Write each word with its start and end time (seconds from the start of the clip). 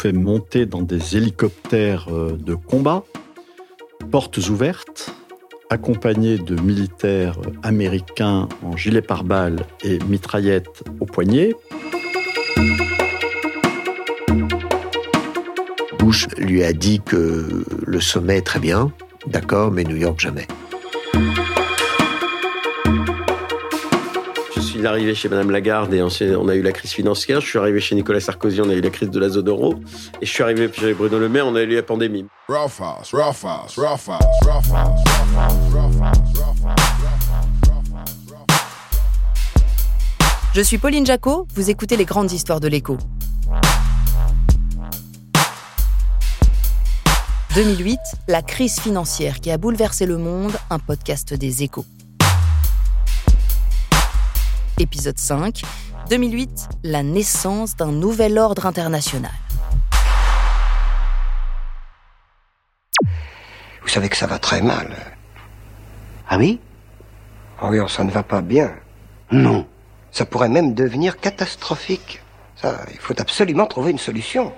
Fait 0.00 0.64
dans 0.64 0.80
des 0.80 1.18
hélicoptères 1.18 2.06
euh, 2.10 2.32
de 2.32 2.54
combat, 2.54 3.04
portes 4.10 4.38
ouvertes, 4.48 5.14
accompagnés 5.68 6.38
de 6.38 6.58
militaires 6.58 7.36
américains 7.62 8.48
en 8.64 8.78
gilet 8.78 9.02
pare-balles 9.02 9.60
et 9.84 9.98
mitraillettes 10.08 10.84
au 11.00 11.04
poignet. 11.04 11.54
Bush 15.98 16.28
lui 16.38 16.62
a 16.62 16.72
dit 16.72 17.00
que 17.04 17.66
le 17.86 18.00
sommet 18.00 18.40
très 18.40 18.58
bien, 18.58 18.92
d'accord, 19.26 19.70
mais 19.70 19.84
New 19.84 19.96
York 19.96 20.18
jamais. 20.18 20.46
Suis 24.80 24.86
arrivé 24.86 25.14
chez 25.14 25.28
Madame 25.28 25.50
Lagarde 25.50 25.92
et 25.92 26.02
on, 26.02 26.48
a 26.48 26.54
eu 26.54 26.62
la 26.62 26.72
crise 26.72 26.92
financière. 26.92 27.42
Je 27.42 27.46
suis 27.46 27.58
arrivé 27.58 27.80
chez 27.80 27.94
Nicolas 27.94 28.20
Sarkozy, 28.20 28.62
on 28.62 28.70
a 28.70 28.74
eu 28.74 28.80
la 28.80 28.88
crise 28.88 29.10
de 29.10 29.20
la 29.20 29.28
zone 29.28 29.48
euro. 29.48 29.74
Et 30.22 30.26
je 30.26 30.30
suis 30.30 30.42
arrivé 30.42 30.70
chez 30.72 30.94
Bruno 30.94 31.18
Le 31.18 31.28
Maire, 31.28 31.46
on 31.46 31.54
a 31.54 31.62
eu 31.62 31.74
la 31.74 31.82
pandémie. 31.82 32.24
Je 40.54 40.60
suis 40.62 40.78
Pauline 40.78 41.04
Jacot, 41.04 41.46
vous 41.54 41.68
écoutez 41.68 41.98
les 41.98 42.06
grandes 42.06 42.32
histoires 42.32 42.60
de 42.60 42.68
l'écho. 42.68 42.96
2008, 47.54 47.98
la 48.28 48.40
crise 48.40 48.80
financière 48.80 49.40
qui 49.40 49.50
a 49.50 49.58
bouleversé 49.58 50.06
le 50.06 50.16
monde, 50.16 50.52
un 50.70 50.78
podcast 50.78 51.34
des 51.34 51.64
échos. 51.64 51.84
Épisode 54.80 55.18
5, 55.18 55.60
2008, 56.08 56.68
la 56.84 57.02
naissance 57.02 57.76
d'un 57.76 57.92
nouvel 57.92 58.38
ordre 58.38 58.64
international. 58.64 59.30
Vous 63.82 63.88
savez 63.88 64.08
que 64.08 64.16
ça 64.16 64.26
va 64.26 64.38
très 64.38 64.62
mal. 64.62 64.96
Ah 66.30 66.38
oui? 66.38 66.60
Ah 67.60 67.68
oui, 67.68 67.78
ça 67.88 68.04
ne 68.04 68.10
va 68.10 68.22
pas 68.22 68.40
bien. 68.40 68.72
Non. 69.30 69.66
Ça 70.12 70.24
pourrait 70.24 70.48
même 70.48 70.72
devenir 70.72 71.18
catastrophique. 71.18 72.22
Ça, 72.56 72.80
il 72.90 72.98
faut 72.98 73.20
absolument 73.20 73.66
trouver 73.66 73.90
une 73.90 73.98
solution. 73.98 74.50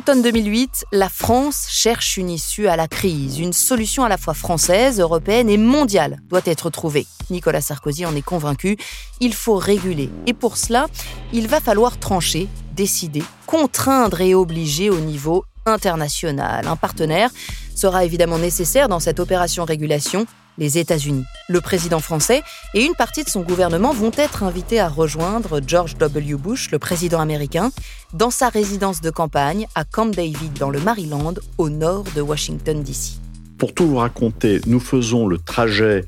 Automne 0.00 0.22
2008, 0.22 0.86
la 0.92 1.10
France 1.10 1.66
cherche 1.68 2.16
une 2.16 2.30
issue 2.30 2.68
à 2.68 2.76
la 2.76 2.88
crise. 2.88 3.38
Une 3.38 3.52
solution 3.52 4.02
à 4.02 4.08
la 4.08 4.16
fois 4.16 4.32
française, 4.32 4.98
européenne 4.98 5.50
et 5.50 5.58
mondiale 5.58 6.20
doit 6.30 6.40
être 6.46 6.70
trouvée. 6.70 7.06
Nicolas 7.28 7.60
Sarkozy 7.60 8.06
en 8.06 8.16
est 8.16 8.22
convaincu. 8.22 8.78
Il 9.20 9.34
faut 9.34 9.56
réguler. 9.56 10.08
Et 10.26 10.32
pour 10.32 10.56
cela, 10.56 10.86
il 11.34 11.48
va 11.48 11.60
falloir 11.60 11.98
trancher, 11.98 12.48
décider, 12.74 13.22
contraindre 13.44 14.22
et 14.22 14.34
obliger 14.34 14.88
au 14.88 15.00
niveau 15.00 15.44
international. 15.66 16.66
Un 16.66 16.76
partenaire 16.76 17.30
sera 17.74 18.04
évidemment 18.04 18.38
nécessaire 18.38 18.88
dans 18.88 19.00
cette 19.00 19.20
opération 19.20 19.64
régulation, 19.64 20.26
les 20.58 20.78
États-Unis. 20.78 21.24
Le 21.48 21.60
président 21.60 22.00
français 22.00 22.42
et 22.74 22.84
une 22.84 22.94
partie 22.94 23.24
de 23.24 23.28
son 23.28 23.40
gouvernement 23.40 23.92
vont 23.92 24.12
être 24.16 24.42
invités 24.42 24.78
à 24.78 24.88
rejoindre 24.88 25.60
George 25.66 25.96
W. 25.96 26.34
Bush, 26.34 26.70
le 26.70 26.78
président 26.78 27.20
américain, 27.20 27.70
dans 28.12 28.30
sa 28.30 28.48
résidence 28.48 29.00
de 29.00 29.10
campagne 29.10 29.66
à 29.74 29.84
Camp 29.84 30.06
David 30.06 30.52
dans 30.58 30.70
le 30.70 30.80
Maryland, 30.80 31.34
au 31.58 31.70
nord 31.70 32.04
de 32.14 32.20
Washington, 32.20 32.82
D.C. 32.82 33.14
Pour 33.58 33.74
tout 33.74 33.86
vous 33.86 33.96
raconter, 33.96 34.60
nous 34.66 34.80
faisons 34.80 35.26
le 35.26 35.38
trajet 35.38 36.04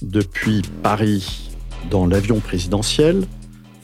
depuis 0.00 0.62
Paris 0.82 1.50
dans 1.90 2.06
l'avion 2.06 2.40
présidentiel, 2.40 3.24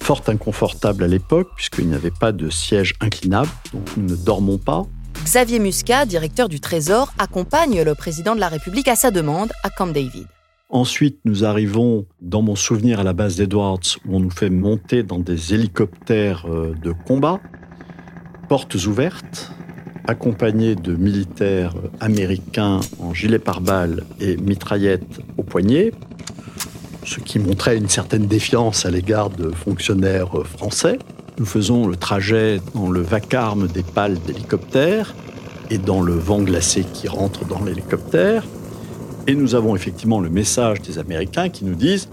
fort 0.00 0.22
inconfortable 0.28 1.04
à 1.04 1.08
l'époque 1.08 1.48
puisqu'il 1.56 1.88
n'y 1.88 1.94
avait 1.94 2.10
pas 2.10 2.32
de 2.32 2.50
siège 2.50 2.94
inclinable, 3.00 3.50
donc 3.72 3.96
nous 3.96 4.04
ne 4.04 4.16
dormons 4.16 4.58
pas. 4.58 4.86
Xavier 5.24 5.58
Muscat, 5.58 6.06
directeur 6.06 6.48
du 6.48 6.60
Trésor, 6.60 7.12
accompagne 7.18 7.82
le 7.82 7.94
président 7.94 8.34
de 8.34 8.40
la 8.40 8.48
République 8.48 8.88
à 8.88 8.96
sa 8.96 9.10
demande 9.10 9.52
à 9.62 9.70
Camp 9.70 9.88
David. 9.88 10.26
Ensuite, 10.70 11.18
nous 11.24 11.44
arrivons, 11.44 12.06
dans 12.20 12.42
mon 12.42 12.54
souvenir, 12.54 13.00
à 13.00 13.02
la 13.02 13.14
base 13.14 13.36
d'Edwards, 13.36 13.80
où 14.06 14.16
on 14.16 14.20
nous 14.20 14.30
fait 14.30 14.50
monter 14.50 15.02
dans 15.02 15.18
des 15.18 15.54
hélicoptères 15.54 16.44
euh, 16.46 16.74
de 16.82 16.92
combat, 16.92 17.40
portes 18.48 18.74
ouvertes, 18.86 19.50
accompagnés 20.06 20.74
de 20.74 20.94
militaires 20.94 21.74
euh, 21.76 21.88
américains 22.00 22.80
en 22.98 23.14
gilet 23.14 23.38
pare-balles 23.38 24.04
et 24.20 24.36
mitraillettes 24.36 25.20
au 25.38 25.42
poignet, 25.42 25.92
ce 27.08 27.20
qui 27.20 27.38
montrait 27.38 27.78
une 27.78 27.88
certaine 27.88 28.26
défiance 28.26 28.84
à 28.84 28.90
l'égard 28.90 29.30
de 29.30 29.50
fonctionnaires 29.50 30.38
euh, 30.38 30.44
français. 30.44 30.98
Nous 31.38 31.46
faisons 31.46 31.86
le 31.86 31.96
trajet 31.96 32.60
dans 32.74 32.90
le 32.90 33.00
vacarme 33.00 33.66
des 33.66 33.82
pales 33.82 34.18
d'hélicoptères 34.20 35.14
et 35.70 35.78
dans 35.78 36.02
le 36.02 36.12
vent 36.12 36.42
glacé 36.42 36.84
qui 36.84 37.08
rentre 37.08 37.46
dans 37.46 37.64
l'hélicoptère. 37.64 38.44
Et 39.26 39.34
nous 39.34 39.54
avons 39.54 39.74
effectivement 39.74 40.20
le 40.20 40.28
message 40.28 40.82
des 40.82 40.98
Américains 40.98 41.48
qui 41.48 41.64
nous 41.64 41.74
disent 41.74 42.08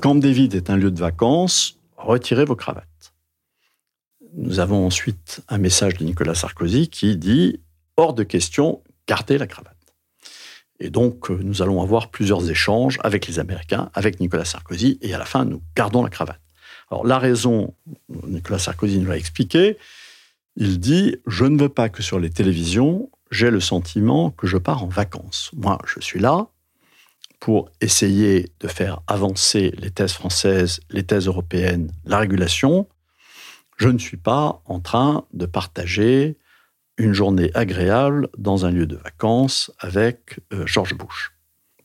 Camp 0.00 0.14
David 0.14 0.54
est 0.54 0.68
un 0.68 0.76
lieu 0.76 0.90
de 0.90 1.00
vacances, 1.00 1.78
retirez 1.96 2.44
vos 2.44 2.56
cravates. 2.56 3.14
Nous 4.34 4.60
avons 4.60 4.86
ensuite 4.86 5.40
un 5.48 5.58
message 5.58 5.94
de 5.94 6.04
Nicolas 6.04 6.34
Sarkozy 6.34 6.88
qui 6.88 7.16
dit 7.16 7.60
Hors 7.96 8.12
de 8.12 8.24
question, 8.24 8.82
gardez 9.06 9.38
la 9.38 9.46
cravate. 9.46 9.76
Et 10.82 10.90
donc, 10.90 11.30
euh, 11.30 11.38
nous 11.40 11.62
allons 11.62 11.80
avoir 11.80 12.10
plusieurs 12.10 12.50
échanges 12.50 12.98
avec 13.04 13.28
les 13.28 13.38
Américains, 13.38 13.88
avec 13.94 14.18
Nicolas 14.18 14.44
Sarkozy, 14.44 14.98
et 15.00 15.14
à 15.14 15.18
la 15.18 15.24
fin, 15.24 15.44
nous 15.44 15.62
gardons 15.76 16.02
la 16.02 16.10
cravate. 16.10 16.40
Alors, 16.90 17.06
la 17.06 17.20
raison, 17.20 17.74
Nicolas 18.26 18.58
Sarkozy 18.58 18.98
nous 18.98 19.08
l'a 19.08 19.16
expliqué, 19.16 19.78
il 20.56 20.80
dit 20.80 21.16
Je 21.28 21.44
ne 21.44 21.56
veux 21.56 21.68
pas 21.68 21.88
que 21.88 22.02
sur 22.02 22.18
les 22.18 22.30
télévisions, 22.30 23.10
j'ai 23.30 23.52
le 23.52 23.60
sentiment 23.60 24.32
que 24.32 24.48
je 24.48 24.58
pars 24.58 24.82
en 24.82 24.88
vacances. 24.88 25.52
Moi, 25.54 25.78
je 25.86 26.00
suis 26.00 26.18
là 26.18 26.48
pour 27.38 27.70
essayer 27.80 28.50
de 28.58 28.66
faire 28.66 29.02
avancer 29.06 29.72
les 29.78 29.90
thèses 29.92 30.12
françaises, 30.12 30.80
les 30.90 31.04
thèses 31.04 31.28
européennes, 31.28 31.92
la 32.04 32.18
régulation. 32.18 32.88
Je 33.76 33.88
ne 33.88 33.98
suis 33.98 34.16
pas 34.16 34.62
en 34.66 34.80
train 34.80 35.24
de 35.32 35.46
partager 35.46 36.36
une 36.98 37.12
journée 37.12 37.50
agréable 37.54 38.28
dans 38.36 38.66
un 38.66 38.70
lieu 38.70 38.86
de 38.86 38.96
vacances 38.96 39.72
avec 39.78 40.40
euh, 40.52 40.66
George 40.66 40.94
Bush. 40.94 41.32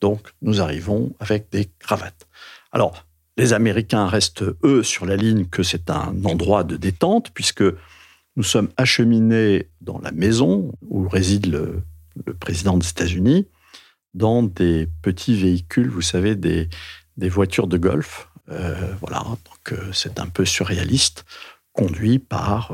Donc, 0.00 0.20
nous 0.42 0.60
arrivons 0.60 1.12
avec 1.18 1.50
des 1.50 1.70
cravates. 1.78 2.28
Alors, 2.72 3.06
les 3.36 3.52
Américains 3.52 4.06
restent, 4.06 4.44
eux, 4.64 4.82
sur 4.82 5.06
la 5.06 5.16
ligne 5.16 5.46
que 5.46 5.62
c'est 5.62 5.90
un 5.90 6.14
endroit 6.24 6.64
de 6.64 6.76
détente, 6.76 7.30
puisque 7.32 7.64
nous 8.36 8.42
sommes 8.42 8.68
acheminés 8.76 9.68
dans 9.80 9.98
la 9.98 10.12
maison 10.12 10.72
où 10.82 11.08
réside 11.08 11.46
le, 11.46 11.82
président 12.40 12.76
des 12.76 12.88
États-Unis, 12.88 13.46
dans 14.14 14.42
des 14.42 14.88
petits 15.02 15.36
véhicules, 15.36 15.88
vous 15.88 16.02
savez, 16.02 16.34
des, 16.34 16.68
des 17.16 17.28
voitures 17.28 17.68
de 17.68 17.78
golf. 17.78 18.28
Euh, 18.48 18.94
voilà, 19.00 19.18
donc 19.20 19.72
euh, 19.72 19.92
c'est 19.92 20.18
un 20.18 20.26
peu 20.26 20.44
surréaliste, 20.44 21.24
conduit 21.72 22.18
par. 22.18 22.72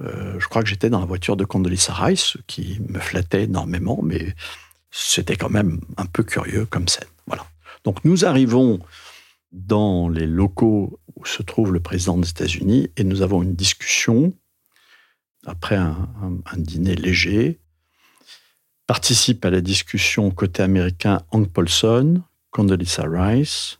Euh, 0.00 0.38
je 0.40 0.46
crois 0.48 0.62
que 0.62 0.68
j'étais 0.68 0.90
dans 0.90 1.00
la 1.00 1.06
voiture 1.06 1.36
de 1.36 1.44
Condoleezza 1.44 1.92
Rice, 1.94 2.20
ce 2.24 2.38
qui 2.46 2.80
me 2.88 2.98
flattait 2.98 3.44
énormément, 3.44 4.00
mais 4.02 4.34
c'était 4.90 5.36
quand 5.36 5.50
même 5.50 5.80
un 5.96 6.06
peu 6.06 6.22
curieux 6.22 6.66
comme 6.66 6.88
scène. 6.88 7.08
Voilà. 7.26 7.46
Donc 7.84 8.04
nous 8.04 8.24
arrivons 8.24 8.80
dans 9.52 10.08
les 10.08 10.26
locaux 10.26 10.98
où 11.14 11.24
se 11.26 11.42
trouve 11.42 11.72
le 11.72 11.80
président 11.80 12.18
des 12.18 12.28
États-Unis 12.28 12.90
et 12.96 13.04
nous 13.04 13.22
avons 13.22 13.42
une 13.42 13.54
discussion 13.54 14.32
après 15.46 15.76
un, 15.76 16.08
un- 16.22 16.56
dîner 16.56 16.94
léger. 16.96 17.60
Participe 18.86 19.44
à 19.44 19.50
la 19.50 19.60
discussion 19.60 20.30
côté 20.30 20.62
américain 20.62 21.22
Hank 21.30 21.50
Paulson, 21.50 22.22
Condoleezza 22.50 23.04
Rice, 23.06 23.78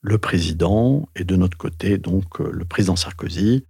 le 0.00 0.18
président 0.18 1.08
et 1.16 1.24
de 1.24 1.36
notre 1.36 1.56
côté 1.56 1.98
donc 1.98 2.40
euh, 2.40 2.50
le 2.50 2.64
président 2.64 2.96
Sarkozy, 2.96 3.64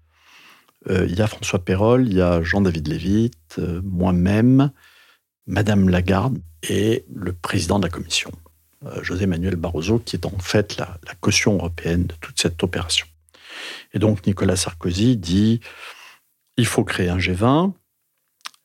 il 0.89 1.15
y 1.15 1.23
a 1.23 1.27
François 1.27 1.65
Perrol, 1.65 2.07
il 2.07 2.15
y 2.15 2.21
a 2.21 2.43
Jean-David 2.43 2.89
Lévite, 2.89 3.57
euh, 3.59 3.81
moi-même, 3.85 4.71
Madame 5.47 5.89
Lagarde 5.89 6.39
et 6.63 7.05
le 7.13 7.33
président 7.33 7.79
de 7.79 7.85
la 7.85 7.91
commission, 7.91 8.31
euh, 8.87 9.03
José 9.03 9.27
Manuel 9.27 9.57
Barroso, 9.57 9.99
qui 9.99 10.17
est 10.17 10.27
en 10.27 10.39
fait 10.39 10.77
la, 10.77 10.99
caution 11.21 11.55
européenne 11.55 12.07
de 12.07 12.15
toute 12.21 12.41
cette 12.41 12.63
opération. 12.63 13.07
Et 13.93 13.99
donc 13.99 14.27
Nicolas 14.27 14.57
Sarkozy 14.57 15.17
dit 15.17 15.61
il 16.57 16.67
faut 16.67 16.85
créer 16.85 17.09
un 17.09 17.19
G20, 17.19 17.73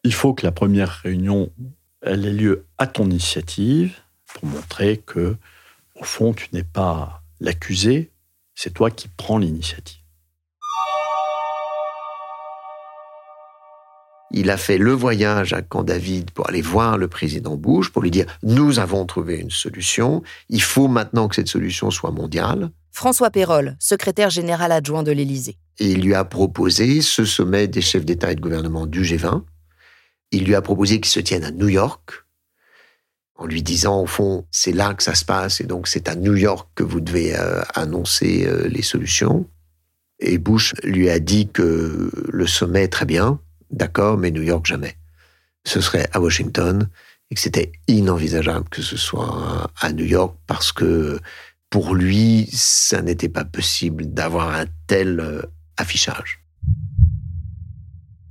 il 0.04 0.13
faut 0.13 0.33
que 0.33 0.45
la 0.45 0.51
première 0.51 0.89
réunion 0.89 1.51
ait 2.01 2.16
lieu 2.16 2.66
à 2.77 2.88
ton 2.88 3.06
initiative 3.06 3.98
pour 4.25 4.45
montrer 4.45 4.98
que 4.98 5.36
au 5.95 6.04
fond 6.04 6.33
tu 6.33 6.48
n'es 6.54 6.63
pas 6.63 7.24
l'accusé, 7.39 8.12
c'est 8.56 8.74
toi 8.74 8.89
qui 8.92 9.07
prends 9.10 9.38
l'initiative. 9.38 9.99
Il 14.31 14.52
a 14.52 14.58
fait 14.58 14.78
le 14.78 14.92
voyage 14.92 15.54
à 15.54 15.62
Camp 15.62 15.84
David 15.84 16.31
pour 16.31 16.48
aller 16.48 16.62
voir 16.62 16.98
le 16.98 17.08
président 17.08 17.56
Bush, 17.56 17.90
pour 17.90 18.04
lui 18.04 18.12
dire 18.12 18.26
Nous 18.44 18.80
avons 18.80 19.06
trouvé 19.06 19.38
une 19.38 19.50
solution, 19.50 20.22
il 20.50 20.62
faut 20.62 20.88
maintenant 20.88 21.28
que 21.28 21.36
cette 21.36 21.48
solution 21.48 21.90
soit 21.90 22.12
mondiale. 22.12 22.70
François 22.92 23.31
Pérol, 23.31 23.76
secrétaire 23.80 24.30
général 24.30 24.72
adjoint 24.72 25.04
de 25.04 25.12
l'Élysée. 25.12 25.58
Et 25.80 25.92
il 25.92 26.02
lui 26.02 26.14
a 26.14 26.26
proposé 26.26 27.02
ce 27.02 27.26
sommet 27.26 27.68
des 27.68 27.81
chefs 27.81 28.06
d'État 28.06 28.31
et 28.31 28.36
de 28.36 28.42
gouvernement 28.42 28.86
du 28.86 29.02
G20. 29.02 29.44
Il 30.31 30.46
lui 30.46 30.54
a 30.54 30.62
proposé 30.62 31.00
qu'il 31.00 31.10
se 31.10 31.20
tienne 31.20 31.44
à 31.44 31.52
New 31.52 31.70
York, 31.70 32.26
en 33.36 33.46
lui 33.46 33.64
disant, 33.64 34.02
au 34.02 34.06
fond, 34.06 34.46
c'est 34.52 34.74
là 34.74 34.94
que 34.94 35.02
ça 35.02 35.16
se 35.16 35.26
passe, 35.26 35.62
et 35.62 35.64
donc 35.64 35.88
c'est 35.88 36.08
à 36.08 36.16
New 36.16 36.36
York 36.36 36.70
que 36.76 36.84
vous 36.84 37.00
devez 37.00 37.36
euh, 37.36 37.62
annoncer 37.74 38.46
euh, 38.46 38.68
les 38.68 38.84
solutions. 38.84 39.48
Et 40.20 40.38
Bush 40.38 40.74
lui 40.84 41.10
a 41.10 41.20
dit 41.20 41.48
que 41.48 42.12
le 42.28 42.48
sommet, 42.48 42.90
très 42.90 43.06
bien, 43.06 43.40
d'accord, 43.71 44.18
mais 44.18 44.31
New 44.31 44.42
York 44.42 44.66
jamais. 44.66 44.98
Ce 45.66 45.81
serait 45.81 46.07
à 46.12 46.19
Washington 46.19 46.89
et 47.31 47.36
que 47.36 47.42
c'était 47.42 47.71
inenvisageable 47.88 48.68
que 48.69 48.81
ce 48.81 48.98
soit 48.98 49.71
à 49.80 49.92
New 49.92 50.06
York 50.06 50.36
parce 50.48 50.71
que 50.71 51.19
pour 51.69 51.94
lui, 51.94 52.48
ça 52.51 53.01
n'était 53.01 53.30
pas 53.30 53.45
possible 53.45 54.12
d'avoir 54.12 54.50
un 54.50 54.66
tel 54.88 55.19
euh, 55.19 55.42
affichage. 55.77 56.44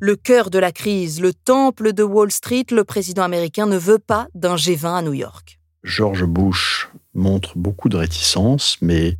Le 0.00 0.16
cœur 0.16 0.50
de 0.50 0.58
la 0.58 0.72
crise, 0.72 1.20
le 1.20 1.32
temple 1.32 1.92
de 1.92 2.02
Wall 2.02 2.30
Street, 2.30 2.66
le 2.70 2.84
président 2.84 3.22
américain 3.22 3.66
ne 3.66 3.76
veut 3.76 3.98
pas 3.98 4.28
d'un 4.34 4.56
G20 4.56 4.98
à 4.98 5.02
New 5.02 5.12
York. 5.12 5.60
George 5.84 6.24
Bush 6.24 6.88
montre 7.14 7.56
beaucoup 7.56 7.88
de 7.88 7.96
réticence, 7.96 8.78
mais 8.80 9.18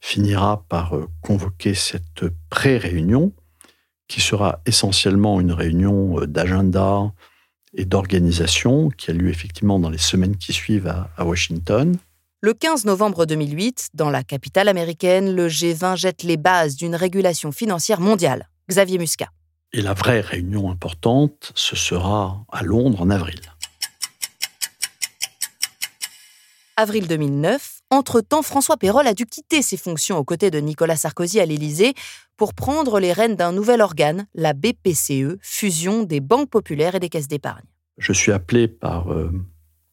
finira 0.00 0.64
par 0.68 0.96
euh, 0.96 1.08
convoquer 1.20 1.74
cette 1.74 2.24
pré-réunion 2.50 3.32
qui 4.08 4.20
sera 4.20 4.60
essentiellement 4.66 5.40
une 5.40 5.52
réunion 5.52 6.20
euh, 6.20 6.26
d'agenda 6.26 7.12
et 7.74 7.84
d'organisation 7.84 8.88
qui 8.90 9.10
a 9.10 9.14
lieu 9.14 9.28
effectivement 9.28 9.78
dans 9.78 9.90
les 9.90 9.98
semaines 9.98 10.36
qui 10.36 10.52
suivent 10.52 10.86
à, 10.86 11.24
Washington. 11.24 11.96
Le 12.40 12.54
15 12.54 12.84
novembre 12.84 13.26
2008, 13.26 13.90
dans 13.94 14.10
la 14.10 14.22
capitale 14.22 14.68
américaine, 14.68 15.34
le 15.34 15.48
G20 15.48 15.96
jette 15.96 16.22
les 16.22 16.36
bases 16.36 16.76
d'une 16.76 16.94
régulation 16.94 17.52
financière 17.52 18.00
mondiale. 18.00 18.48
Xavier 18.68 18.98
Muscat. 18.98 19.28
Et 19.72 19.82
la 19.82 19.94
vraie 19.94 20.20
réunion 20.20 20.70
importante, 20.70 21.52
ce 21.54 21.76
sera 21.76 22.44
à 22.50 22.62
Londres 22.62 23.02
en 23.02 23.10
avril. 23.10 23.40
Avril 26.76 27.08
2009, 27.08 27.75
entre-temps, 27.90 28.42
François 28.42 28.76
Pérol 28.76 29.06
a 29.06 29.14
dû 29.14 29.26
quitter 29.26 29.62
ses 29.62 29.76
fonctions 29.76 30.18
aux 30.18 30.24
côtés 30.24 30.50
de 30.50 30.58
Nicolas 30.58 30.96
Sarkozy 30.96 31.40
à 31.40 31.46
l'Élysée 31.46 31.94
pour 32.36 32.52
prendre 32.52 32.98
les 32.98 33.12
rênes 33.12 33.36
d'un 33.36 33.52
nouvel 33.52 33.80
organe, 33.80 34.26
la 34.34 34.52
BPCE, 34.52 35.38
fusion 35.40 36.02
des 36.02 36.20
banques 36.20 36.50
populaires 36.50 36.94
et 36.94 37.00
des 37.00 37.08
caisses 37.08 37.28
d'épargne. 37.28 37.64
Je 37.98 38.12
suis 38.12 38.32
appelé 38.32 38.68
par 38.68 39.12
euh, 39.12 39.30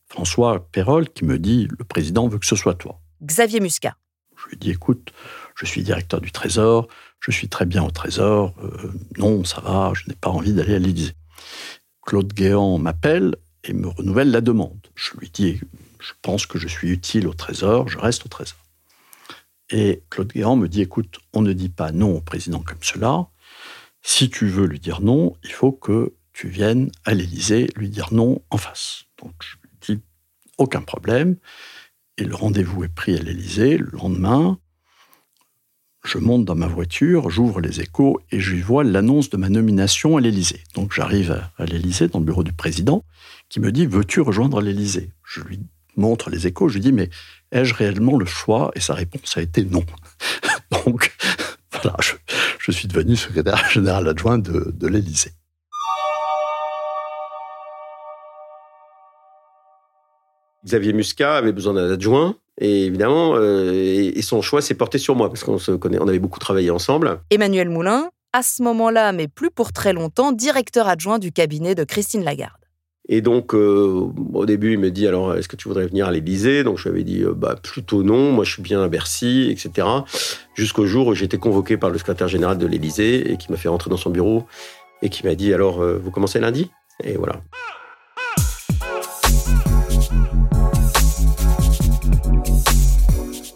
François 0.09 0.67
Pérol 0.71 1.09
qui 1.09 1.23
me 1.23 1.37
dit 1.39 1.67
Le 1.77 1.85
président 1.85 2.27
veut 2.27 2.39
que 2.39 2.45
ce 2.45 2.55
soit 2.55 2.75
toi. 2.75 2.99
Xavier 3.23 3.59
Muscat. 3.59 3.95
Je 4.35 4.49
lui 4.49 4.57
dis 4.57 4.71
Écoute, 4.71 5.13
je 5.55 5.65
suis 5.65 5.83
directeur 5.83 6.19
du 6.19 6.31
Trésor, 6.31 6.87
je 7.19 7.31
suis 7.31 7.47
très 7.47 7.65
bien 7.65 7.83
au 7.83 7.91
Trésor, 7.91 8.53
euh, 8.63 8.91
non, 9.17 9.43
ça 9.43 9.61
va, 9.61 9.93
je 9.95 10.09
n'ai 10.09 10.15
pas 10.15 10.29
envie 10.29 10.53
d'aller 10.53 10.75
à 10.75 10.79
l'Élysée. 10.79 11.13
Claude 12.05 12.33
Guéant 12.33 12.77
m'appelle 12.79 13.35
et 13.63 13.73
me 13.73 13.87
renouvelle 13.87 14.31
la 14.31 14.41
demande. 14.41 14.87
Je 14.95 15.15
lui 15.17 15.29
dis 15.29 15.61
Je 16.03 16.11
pense 16.21 16.45
que 16.45 16.59
je 16.59 16.67
suis 16.67 16.89
utile 16.89 17.29
au 17.29 17.33
Trésor, 17.33 17.87
je 17.87 17.97
reste 17.97 18.25
au 18.25 18.29
Trésor. 18.29 18.57
Et 19.69 20.03
Claude 20.09 20.33
Guéant 20.33 20.57
me 20.57 20.67
dit, 20.67 20.81
écoute, 20.81 21.19
on 21.31 21.41
ne 21.41 21.53
dit 21.53 21.69
pas 21.69 21.93
non 21.93 22.17
au 22.17 22.21
président 22.21 22.59
comme 22.59 22.81
cela. 22.81 23.27
Si 24.01 24.29
tu 24.29 24.47
veux 24.47 24.65
lui 24.65 24.81
dire 24.81 24.99
non, 24.99 25.37
il 25.45 25.51
faut 25.53 25.71
que 25.71 26.13
tu 26.33 26.49
viennes 26.49 26.91
à 27.05 27.13
l'Élysée 27.13 27.69
lui 27.77 27.87
dire 27.87 28.13
non 28.13 28.41
en 28.49 28.57
face. 28.57 29.05
Donc 29.21 29.33
je 29.39 29.55
lui 29.63 29.77
dis, 29.81 30.03
aucun 30.57 30.81
problème. 30.81 31.37
Et 32.17 32.25
le 32.25 32.35
rendez-vous 32.35 32.83
est 32.83 32.93
pris 32.93 33.15
à 33.15 33.21
l'Élysée. 33.21 33.77
Le 33.77 33.91
lendemain, 33.91 34.59
je 36.03 36.17
monte 36.17 36.43
dans 36.43 36.55
ma 36.55 36.67
voiture, 36.67 37.29
j'ouvre 37.29 37.61
les 37.61 37.79
échos 37.79 38.19
et 38.29 38.41
je 38.41 38.57
vois 38.57 38.83
l'annonce 38.83 39.29
de 39.29 39.37
ma 39.37 39.47
nomination 39.47 40.17
à 40.17 40.21
l'Élysée. 40.21 40.63
Donc 40.75 40.91
j'arrive 40.91 41.47
à 41.57 41.65
l'Élysée, 41.65 42.09
dans 42.09 42.19
le 42.19 42.25
bureau 42.25 42.43
du 42.43 42.51
président, 42.51 43.05
qui 43.47 43.61
me 43.61 43.71
dit 43.71 43.85
Veux-tu 43.85 44.19
rejoindre 44.19 44.59
l'Élysée? 44.59 45.11
Je 45.23 45.39
lui 45.41 45.61
montre 45.95 46.29
les 46.29 46.47
échos, 46.47 46.69
je 46.69 46.75
lui 46.75 46.81
dis 46.81 46.91
Mais 46.91 47.09
ai-je 47.51 47.73
réellement 47.73 48.17
le 48.17 48.25
choix? 48.25 48.71
Et 48.75 48.79
sa 48.79 48.93
réponse 48.93 49.37
a 49.37 49.41
été 49.41 49.63
non. 49.63 49.83
Donc, 50.85 51.15
voilà, 51.71 51.95
je, 52.59 52.71
suis 52.71 52.87
devenu 52.87 53.15
secrétaire 53.15 53.69
général 53.71 54.07
adjoint 54.07 54.37
de, 54.37 54.71
de 54.73 54.87
l'Élysée. 54.87 55.31
Xavier 60.65 60.93
Muscat 60.93 61.35
avait 61.35 61.51
besoin 61.51 61.73
d'un 61.73 61.91
adjoint. 61.91 62.35
Et 62.59 62.85
évidemment, 62.85 63.33
euh, 63.35 63.73
et 63.73 64.21
son 64.21 64.41
choix 64.41 64.61
s'est 64.61 64.75
porté 64.75 64.97
sur 64.97 65.15
moi, 65.15 65.29
parce 65.29 65.43
qu'on 65.43 65.57
se 65.57 65.71
connaît, 65.71 65.97
on 65.99 66.07
avait 66.07 66.19
beaucoup 66.19 66.39
travaillé 66.39 66.69
ensemble. 66.69 67.19
Emmanuel 67.31 67.69
Moulin, 67.69 68.09
à 68.31 68.43
ce 68.43 68.61
moment-là, 68.63 69.11
mais 69.11 69.27
plus 69.27 69.49
pour 69.49 69.73
très 69.73 69.93
longtemps, 69.93 70.31
directeur 70.31 70.87
adjoint 70.87 71.19
du 71.19 71.31
cabinet 71.31 71.75
de 71.75 71.83
Christine 71.83 72.23
Lagarde. 72.23 72.62
Et 73.09 73.21
donc, 73.21 73.53
euh, 73.53 74.07
au 74.33 74.45
début, 74.45 74.73
il 74.73 74.79
me 74.79 74.89
dit 74.89 75.07
alors, 75.07 75.35
est-ce 75.35 75.49
que 75.49 75.57
tu 75.57 75.67
voudrais 75.67 75.87
venir 75.87 76.07
à 76.07 76.11
l'Élysée? 76.11 76.63
Donc, 76.63 76.77
je 76.77 76.83
lui 76.83 76.89
avais 76.91 77.03
dit 77.03 77.23
euh, 77.23 77.33
bah, 77.33 77.55
plutôt 77.61 78.01
non, 78.01 78.31
moi 78.31 78.45
je 78.45 78.51
suis 78.51 78.61
bien 78.61 78.81
à 78.81 78.87
Bercy, 78.87 79.49
etc. 79.51 79.87
Jusqu'au 80.55 80.85
jour 80.85 81.07
où 81.07 81.13
j'ai 81.13 81.25
été 81.25 81.37
convoqué 81.37 81.75
par 81.75 81.89
le 81.89 81.97
secrétaire 81.97 82.29
général 82.29 82.57
de 82.57 82.65
l'Élysée 82.65 83.31
et 83.31 83.37
qui 83.37 83.51
m'a 83.51 83.57
fait 83.57 83.67
rentrer 83.67 83.89
dans 83.89 83.97
son 83.97 84.09
bureau 84.09 84.45
et 85.01 85.09
qui 85.09 85.25
m'a 85.25 85.35
dit 85.35 85.53
alors, 85.53 85.81
euh, 85.81 85.99
vous 86.01 86.11
commencez 86.11 86.39
lundi? 86.39 86.71
Et 87.03 87.17
voilà. 87.17 87.41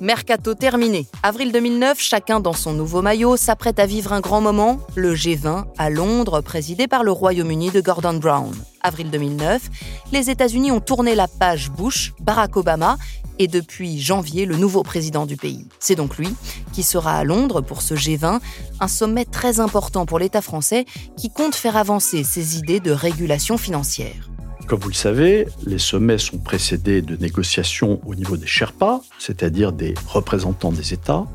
Mercato 0.07 0.53
terminé. 0.53 1.05
Avril 1.21 1.51
2009, 1.51 1.99
chacun 1.99 2.39
dans 2.39 2.53
son 2.53 2.71
nouveau 2.71 3.01
maillot 3.01 3.35
s'apprête 3.35 3.77
à 3.77 3.85
vivre 3.85 4.13
un 4.13 4.21
grand 4.21 4.39
moment, 4.39 4.79
le 4.95 5.13
G20 5.13 5.65
à 5.77 5.89
Londres, 5.89 6.39
présidé 6.39 6.87
par 6.87 7.03
le 7.03 7.11
Royaume-Uni 7.11 7.71
de 7.71 7.81
Gordon 7.81 8.13
Brown. 8.13 8.55
Avril 8.81 9.11
2009, 9.11 9.63
les 10.13 10.29
États-Unis 10.29 10.71
ont 10.71 10.79
tourné 10.79 11.13
la 11.13 11.27
page 11.27 11.71
Bush, 11.71 12.13
Barack 12.21 12.55
Obama 12.55 12.95
et 13.37 13.49
depuis 13.49 13.99
janvier 13.99 14.45
le 14.45 14.55
nouveau 14.55 14.81
président 14.81 15.25
du 15.25 15.35
pays. 15.35 15.67
C'est 15.77 15.95
donc 15.95 16.17
lui 16.17 16.33
qui 16.71 16.83
sera 16.83 17.17
à 17.17 17.25
Londres 17.25 17.59
pour 17.59 17.81
ce 17.81 17.93
G20, 17.93 18.39
un 18.79 18.87
sommet 18.87 19.25
très 19.25 19.59
important 19.59 20.05
pour 20.05 20.19
l'État 20.19 20.41
français 20.41 20.85
qui 21.17 21.29
compte 21.29 21.53
faire 21.53 21.75
avancer 21.75 22.23
ses 22.23 22.57
idées 22.57 22.79
de 22.79 22.91
régulation 22.91 23.57
financière. 23.57 24.29
Comme 24.67 24.81
vous 24.81 24.89
le 24.89 24.95
savez, 24.95 25.47
les 25.65 25.77
sommets 25.77 26.17
sont 26.17 26.39
précédés 26.39 27.01
de 27.01 27.15
négociations 27.15 28.01
au 28.05 28.15
niveau 28.15 28.35
des 28.35 28.45
Sherpas, 28.45 29.01
c'est-à-dire 29.17 29.71
des 29.71 29.93
représentants 30.07 30.73
des 30.73 30.93
États. 30.93 31.25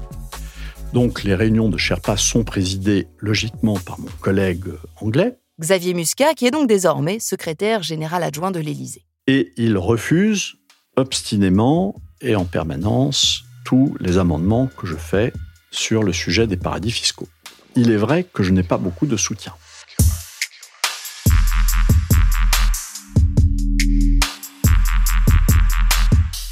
Donc 0.93 1.25
les 1.25 1.35
réunions 1.35 1.71
de 1.71 1.79
Sherpas 1.79 2.19
sont 2.19 2.45
présidées 2.45 3.09
logiquement 3.19 3.79
par 3.79 3.99
mon 3.99 4.11
collègue 4.21 4.67
anglais. 5.01 5.39
Xavier 5.59 5.95
Muscat, 5.95 6.35
qui 6.35 6.47
est 6.47 6.51
donc 6.51 6.69
désormais 6.69 7.21
secrétaire 7.21 7.83
général 7.83 8.23
adjoint 8.23 8.51
de 8.51 8.61
l'Élysée. 8.61 9.07
Et 9.27 9.55
il 9.57 9.79
refuse 9.79 10.57
obstinément 10.97 11.95
et 12.21 12.37
en 12.37 12.45
permanence 12.45 13.45
tous 13.65 13.97
les 13.99 14.19
amendements 14.19 14.69
que 14.77 14.87
je 14.87 14.97
fais 14.97 15.33
sur 15.71 16.03
le 16.03 16.13
sujet 16.13 16.47
des 16.47 16.59
paradis 16.59 16.91
fiscaux. 16.91 17.29
Il 17.77 17.91
est 17.91 17.97
vrai 17.97 18.25
que 18.25 18.43
je 18.43 18.51
n'ai 18.51 18.63
pas 18.63 18.77
beaucoup 18.77 19.07
de 19.07 19.17
soutien. 19.17 19.55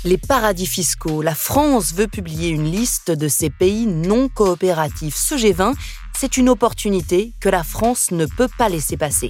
Les 0.02 0.16
paradis 0.16 0.64
fiscaux. 0.64 1.20
La 1.20 1.34
France 1.34 1.92
veut 1.92 2.06
publier 2.06 2.48
une 2.48 2.64
liste 2.64 3.10
de 3.10 3.28
ces 3.28 3.50
pays 3.50 3.86
non 3.86 4.30
coopératifs. 4.30 5.14
Ce 5.14 5.34
G20, 5.34 5.74
c'est 6.14 6.38
une 6.38 6.48
opportunité 6.48 7.34
que 7.38 7.50
la 7.50 7.62
France 7.62 8.10
ne 8.10 8.24
peut 8.24 8.48
pas 8.56 8.70
laisser 8.70 8.96
passer. 8.96 9.28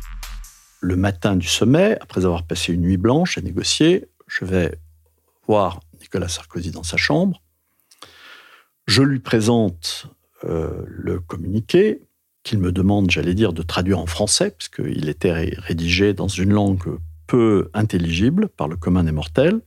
Le 0.81 0.95
matin 0.95 1.35
du 1.35 1.49
sommet, 1.49 1.99
après 2.01 2.25
avoir 2.25 2.45
passé 2.45 2.73
une 2.73 2.83
nuit 2.83 2.99
blanche 2.99 3.37
à 3.37 3.41
négocier, 3.41 4.07
je 4.29 4.45
vais 4.45 4.79
voir 5.49 5.81
Nicolas 6.01 6.29
Sarkozy 6.29 6.71
dans 6.71 6.85
sa 6.85 6.97
chambre. 6.97 7.43
Je 8.87 9.03
lui 9.03 9.19
présente 9.19 10.07
euh, 10.45 10.85
le 10.87 11.19
communiqué 11.19 12.01
qu'il 12.45 12.61
me 12.61 12.71
demande, 12.71 13.11
j'allais 13.11 13.35
dire, 13.35 13.53
de 13.53 13.63
traduire 13.63 13.99
en 13.99 14.07
français, 14.07 14.53
puisqu'il 14.53 15.09
était 15.09 15.33
rédigé 15.33 16.15
dans 16.15 16.29
une 16.29 16.53
langue 16.53 16.99
peu 17.27 17.71
intelligible 17.75 18.49
par 18.51 18.69
le 18.69 18.77
commun 18.77 19.03
des 19.03 19.13
mortels. 19.13 19.61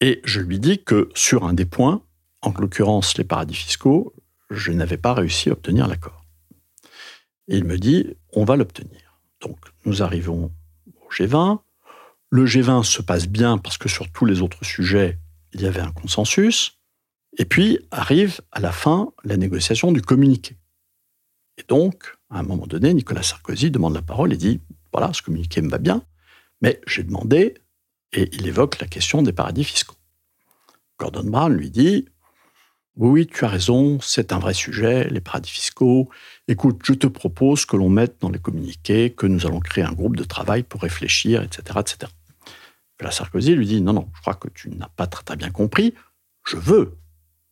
Et 0.00 0.20
je 0.24 0.40
lui 0.40 0.58
dis 0.58 0.82
que 0.82 1.10
sur 1.14 1.44
un 1.44 1.52
des 1.52 1.66
points, 1.66 2.02
en 2.42 2.52
l'occurrence 2.52 3.18
les 3.18 3.24
paradis 3.24 3.54
fiscaux, 3.54 4.14
je 4.50 4.72
n'avais 4.72 4.96
pas 4.96 5.14
réussi 5.14 5.50
à 5.50 5.52
obtenir 5.52 5.86
l'accord. 5.86 6.24
Il 7.48 7.64
me 7.64 7.78
dit, 7.78 8.16
on 8.32 8.44
va 8.44 8.56
l'obtenir. 8.56 9.20
Donc 9.40 9.58
nous 9.84 10.02
arrivons 10.02 10.52
au 10.86 11.12
G20. 11.12 11.60
Le 12.30 12.46
G20 12.46 12.84
se 12.84 13.02
passe 13.02 13.28
bien 13.28 13.58
parce 13.58 13.76
que 13.76 13.88
sur 13.88 14.10
tous 14.10 14.24
les 14.24 14.40
autres 14.40 14.64
sujets, 14.64 15.18
il 15.52 15.60
y 15.60 15.66
avait 15.66 15.80
un 15.80 15.92
consensus. 15.92 16.78
Et 17.38 17.44
puis 17.44 17.78
arrive 17.90 18.40
à 18.52 18.60
la 18.60 18.72
fin 18.72 19.12
la 19.24 19.36
négociation 19.36 19.92
du 19.92 20.02
communiqué. 20.02 20.56
Et 21.58 21.64
donc, 21.68 22.16
à 22.30 22.38
un 22.38 22.42
moment 22.42 22.66
donné, 22.66 22.94
Nicolas 22.94 23.22
Sarkozy 23.22 23.70
demande 23.70 23.94
la 23.94 24.02
parole 24.02 24.32
et 24.32 24.36
dit, 24.36 24.60
voilà, 24.92 25.12
ce 25.12 25.22
communiqué 25.22 25.60
me 25.60 25.68
va 25.68 25.78
bien, 25.78 26.02
mais 26.62 26.80
j'ai 26.86 27.02
demandé, 27.02 27.54
et 28.12 28.28
il 28.32 28.46
évoque 28.46 28.80
la 28.80 28.86
question 28.86 29.22
des 29.22 29.32
paradis 29.32 29.64
fiscaux. 29.64 29.96
Gordon 30.98 31.24
Brown 31.24 31.52
lui 31.52 31.70
dit, 31.70 32.06
oui, 32.96 33.10
oui, 33.10 33.26
tu 33.26 33.44
as 33.44 33.48
raison, 33.48 33.98
c'est 34.00 34.32
un 34.32 34.38
vrai 34.38 34.52
sujet, 34.52 35.08
les 35.08 35.20
paradis 35.20 35.50
fiscaux. 35.50 36.10
Écoute, 36.48 36.80
je 36.84 36.92
te 36.92 37.06
propose 37.06 37.64
que 37.64 37.76
l'on 37.76 37.88
mette 37.88 38.20
dans 38.20 38.30
les 38.30 38.38
communiqués 38.38 39.10
que 39.10 39.26
nous 39.26 39.46
allons 39.46 39.60
créer 39.60 39.84
un 39.84 39.92
groupe 39.92 40.16
de 40.16 40.24
travail 40.24 40.62
pour 40.64 40.82
réfléchir, 40.82 41.42
etc. 41.42 41.78
etc. 41.80 42.12
la 43.00 43.10
Sarkozy 43.10 43.54
lui 43.54 43.66
dit, 43.66 43.80
non, 43.80 43.92
non, 43.92 44.10
je 44.14 44.20
crois 44.20 44.34
que 44.34 44.48
tu 44.48 44.70
n'as 44.70 44.88
pas 44.88 45.06
très, 45.06 45.22
très 45.22 45.36
bien 45.36 45.50
compris, 45.50 45.94
je 46.44 46.56
veux, 46.56 46.98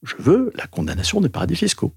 je 0.02 0.16
veux 0.18 0.52
la 0.54 0.66
condamnation 0.66 1.20
des 1.20 1.28
paradis 1.28 1.56
fiscaux. 1.56 1.94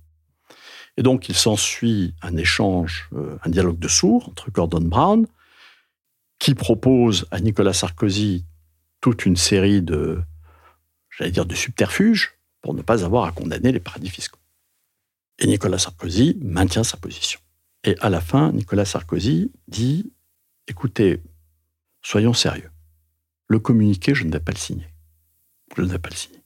Et 0.97 1.03
donc, 1.03 1.27
il 1.27 1.35
s'ensuit 1.35 2.13
un 2.21 2.37
échange, 2.37 3.09
euh, 3.13 3.37
un 3.43 3.49
dialogue 3.49 3.79
de 3.79 3.87
sourds 3.87 4.29
entre 4.29 4.51
Gordon 4.51 4.81
Brown, 4.81 5.25
qui 6.39 6.53
propose 6.53 7.27
à 7.31 7.39
Nicolas 7.39 7.73
Sarkozy 7.73 8.45
toute 9.01 9.25
une 9.25 9.35
série 9.35 9.81
de, 9.81 10.21
subterfuges 11.53 12.33
pour 12.61 12.73
ne 12.73 12.81
pas 12.81 13.03
avoir 13.03 13.25
à 13.25 13.31
condamner 13.31 13.71
les 13.71 13.79
paradis 13.79 14.09
fiscaux. 14.09 14.39
Et 15.39 15.47
Nicolas 15.47 15.79
Sarkozy 15.79 16.37
maintient 16.41 16.83
sa 16.83 16.97
position. 16.97 17.39
Et 17.83 17.97
à 17.99 18.09
la 18.09 18.21
fin, 18.21 18.51
Nicolas 18.51 18.85
Sarkozy 18.85 19.51
dit, 19.67 20.13
écoutez, 20.67 21.21
soyons 22.03 22.33
sérieux. 22.33 22.71
Le 23.47 23.59
communiqué, 23.59 24.13
je 24.13 24.23
ne 24.23 24.31
vais 24.31 24.39
pas 24.39 24.51
le 24.51 24.57
signer. 24.57 24.87
Je 25.75 25.81
ne 25.81 25.87
vais 25.87 25.99
pas 25.99 26.09
le 26.09 26.15
signer. 26.15 26.43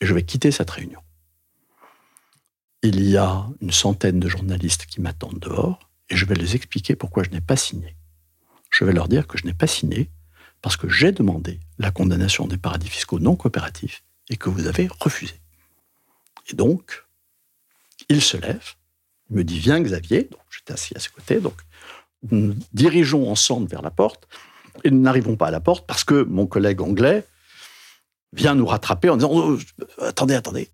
Et 0.00 0.06
je 0.06 0.14
vais 0.14 0.22
quitter 0.22 0.50
cette 0.50 0.70
réunion 0.70 1.00
il 2.86 3.08
y 3.08 3.16
a 3.16 3.46
une 3.60 3.72
centaine 3.72 4.20
de 4.20 4.28
journalistes 4.28 4.86
qui 4.86 5.00
m'attendent 5.00 5.40
dehors 5.40 5.90
et 6.08 6.16
je 6.16 6.24
vais 6.24 6.34
les 6.34 6.54
expliquer 6.54 6.94
pourquoi 6.94 7.24
je 7.24 7.30
n'ai 7.30 7.40
pas 7.40 7.56
signé. 7.56 7.96
Je 8.70 8.84
vais 8.84 8.92
leur 8.92 9.08
dire 9.08 9.26
que 9.26 9.38
je 9.38 9.44
n'ai 9.44 9.54
pas 9.54 9.66
signé 9.66 10.10
parce 10.62 10.76
que 10.76 10.88
j'ai 10.88 11.12
demandé 11.12 11.60
la 11.78 11.90
condamnation 11.90 12.46
des 12.46 12.58
paradis 12.58 12.88
fiscaux 12.88 13.18
non 13.18 13.36
coopératifs 13.36 14.02
et 14.28 14.36
que 14.36 14.48
vous 14.48 14.66
avez 14.66 14.88
refusé. 15.00 15.34
Et 16.50 16.54
donc, 16.54 17.04
il 18.08 18.22
se 18.22 18.36
lève, 18.36 18.74
il 19.30 19.36
me 19.36 19.44
dit 19.44 19.58
Viens, 19.58 19.80
Xavier. 19.80 20.28
J'étais 20.50 20.72
assis 20.72 20.96
à 20.96 21.00
ses 21.00 21.10
côtés. 21.10 21.40
Donc, 21.40 21.54
nous 22.30 22.54
dirigeons 22.72 23.30
ensemble 23.30 23.68
vers 23.68 23.82
la 23.82 23.90
porte 23.90 24.26
et 24.84 24.90
nous 24.90 25.00
n'arrivons 25.00 25.36
pas 25.36 25.48
à 25.48 25.50
la 25.50 25.60
porte 25.60 25.86
parce 25.86 26.04
que 26.04 26.22
mon 26.22 26.46
collègue 26.46 26.80
anglais 26.80 27.26
vient 28.32 28.54
nous 28.54 28.66
rattraper 28.66 29.10
en 29.10 29.16
disant 29.16 29.30
oh, 29.32 29.58
Attendez, 29.98 30.34
attendez. 30.34 30.70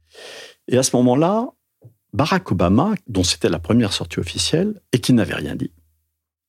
Et 0.68 0.78
à 0.78 0.82
ce 0.82 0.94
moment-là, 0.96 1.48
Barack 2.12 2.52
Obama, 2.52 2.94
dont 3.06 3.24
c'était 3.24 3.48
la 3.48 3.58
première 3.58 3.92
sortie 3.92 4.20
officielle 4.20 4.80
et 4.92 5.00
qui 5.00 5.12
n'avait 5.12 5.34
rien 5.34 5.56
dit, 5.56 5.72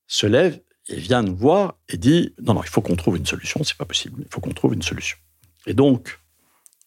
se 0.06 0.26
lève 0.26 0.60
et 0.88 0.96
vient 0.96 1.22
nous 1.22 1.36
voir 1.36 1.76
et 1.88 1.96
dit 1.96 2.34
non 2.42 2.54
non 2.54 2.62
il 2.62 2.68
faut 2.68 2.82
qu'on 2.82 2.96
trouve 2.96 3.16
une 3.16 3.26
solution 3.26 3.62
c'est 3.64 3.76
pas 3.76 3.84
possible 3.84 4.22
il 4.22 4.32
faut 4.32 4.40
qu'on 4.40 4.52
trouve 4.52 4.74
une 4.74 4.82
solution 4.82 5.16
et 5.66 5.74
donc 5.74 6.20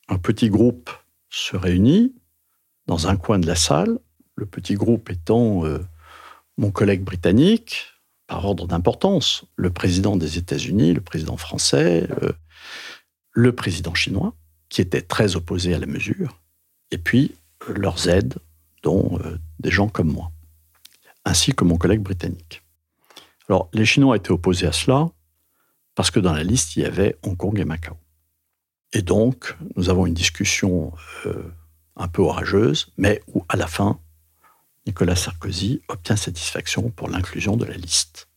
un 0.07 0.17
petit 0.17 0.49
groupe 0.49 0.89
se 1.29 1.55
réunit 1.55 2.15
dans 2.85 3.07
un 3.07 3.17
coin 3.17 3.39
de 3.39 3.47
la 3.47 3.55
salle 3.55 3.99
le 4.35 4.45
petit 4.45 4.75
groupe 4.75 5.09
étant 5.09 5.65
euh, 5.65 5.79
mon 6.57 6.71
collègue 6.71 7.03
britannique 7.03 7.87
par 8.27 8.45
ordre 8.45 8.67
d'importance 8.67 9.45
le 9.55 9.71
président 9.71 10.15
des 10.15 10.37
États-Unis 10.37 10.93
le 10.93 11.01
président 11.01 11.37
français 11.37 12.07
euh, 12.21 12.31
le 13.31 13.53
président 13.53 13.93
chinois 13.93 14.35
qui 14.69 14.81
était 14.81 15.01
très 15.01 15.35
opposé 15.35 15.73
à 15.73 15.79
la 15.79 15.87
mesure 15.87 16.39
et 16.91 16.97
puis 16.97 17.35
euh, 17.67 17.73
leurs 17.73 18.07
aides 18.07 18.35
dont 18.83 19.19
des 19.59 19.71
gens 19.71 19.89
comme 19.89 20.11
moi, 20.11 20.31
ainsi 21.25 21.53
que 21.53 21.63
mon 21.63 21.77
collègue 21.77 22.01
britannique. 22.01 22.63
Alors, 23.49 23.69
les 23.73 23.85
Chinois 23.85 24.17
étaient 24.17 24.31
opposés 24.31 24.67
à 24.67 24.71
cela 24.71 25.09
parce 25.95 26.11
que 26.11 26.19
dans 26.19 26.33
la 26.33 26.43
liste, 26.43 26.75
il 26.75 26.83
y 26.83 26.85
avait 26.85 27.17
Hong 27.23 27.37
Kong 27.37 27.59
et 27.59 27.65
Macao. 27.65 27.97
Et 28.93 29.01
donc, 29.01 29.55
nous 29.75 29.89
avons 29.89 30.05
une 30.05 30.13
discussion 30.13 30.93
euh, 31.25 31.51
un 31.95 32.07
peu 32.07 32.21
orageuse, 32.21 32.93
mais 32.97 33.21
où, 33.33 33.43
à 33.49 33.57
la 33.57 33.67
fin, 33.67 33.99
Nicolas 34.85 35.15
Sarkozy 35.15 35.81
obtient 35.87 36.15
satisfaction 36.15 36.89
pour 36.89 37.09
l'inclusion 37.09 37.57
de 37.57 37.65
la 37.65 37.75
liste. 37.75 38.29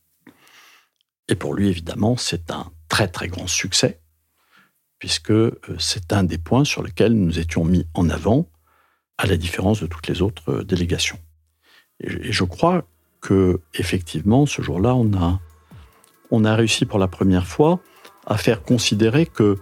Et 1.27 1.35
pour 1.35 1.53
lui, 1.53 1.69
évidemment, 1.69 2.17
c'est 2.17 2.51
un 2.51 2.71
très 2.89 3.07
très 3.07 3.27
grand 3.27 3.47
succès, 3.47 4.01
puisque 4.99 5.31
euh, 5.31 5.59
c'est 5.79 6.11
un 6.11 6.23
des 6.23 6.37
points 6.37 6.65
sur 6.65 6.83
lesquels 6.83 7.13
nous 7.13 7.39
étions 7.39 7.63
mis 7.63 7.87
en 7.93 8.09
avant 8.09 8.49
à 9.17 9.27
la 9.27 9.37
différence 9.37 9.81
de 9.81 9.87
toutes 9.87 10.07
les 10.07 10.21
autres 10.21 10.51
euh, 10.51 10.63
délégations. 10.63 11.19
Et 12.01 12.31
je 12.31 12.43
crois 12.43 12.85
que 13.21 13.59
effectivement, 13.75 14.45
ce 14.45 14.61
jour-là, 14.61 14.95
on 14.95 16.43
a, 16.43 16.55
réussi 16.55 16.85
pour 16.85 16.99
la 16.99 17.07
première 17.07 17.47
fois 17.47 17.79
à 18.25 18.37
faire 18.37 18.63
considérer 18.63 19.25
que 19.25 19.57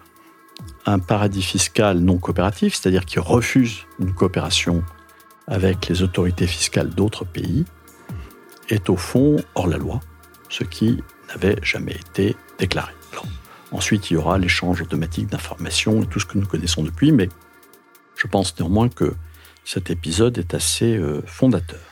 un 0.86 1.00
paradis 1.00 1.44
fiscal 1.44 2.00
non 2.00 2.18
coopératif, 2.18 2.74
c'est-à-dire 2.74 3.06
qui 3.06 3.20
refuse 3.20 3.86
une 4.00 4.14
coopération 4.14 4.84
avec 5.48 5.88
les 5.88 6.02
autorités 6.04 6.48
fiscales 6.48 6.90
d'autres 6.90 7.26
pays, 7.26 7.66
est 8.70 8.90
au 8.90 8.98
fond 8.98 9.38
hors 9.56 9.68
la 9.68 9.78
loi, 9.78 10.00
ce 10.50 10.64
qui 10.64 11.02
n'avait 11.30 11.58
jamais 11.64 11.94
été 11.94 12.36
déclaré. 12.58 12.94
ensuite, 13.72 14.10
il 14.10 14.16
y 14.16 14.18
aura 14.18 14.38
l'échange 14.38 14.82
automatique 14.82 15.28
d'informations 15.28 16.04
et 16.04 16.08
tout 16.08 16.20
ce 16.20 16.26
que 16.26 16.38
nous 16.38 16.46
connaissons 16.46 16.84
depuis, 16.84 17.12
mais 17.12 17.30
je 18.16 18.28
pense 18.28 18.58
néanmoins 18.60 18.90
que 18.90 19.14
cet 19.64 19.90
épisode 19.90 20.38
est 20.38 20.54
assez 20.54 20.98
euh, 20.98 21.22
fondateur. 21.26 21.89